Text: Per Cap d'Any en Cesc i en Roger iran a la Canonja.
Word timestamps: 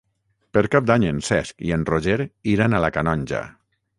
Per 0.57 0.61
Cap 0.75 0.87
d'Any 0.91 1.05
en 1.09 1.19
Cesc 1.27 1.61
i 1.67 1.75
en 1.77 1.85
Roger 1.91 2.17
iran 2.57 2.73
a 2.79 2.83
la 2.87 2.93
Canonja. 2.99 3.45